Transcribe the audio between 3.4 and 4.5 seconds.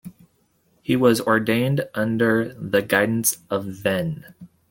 of Ven.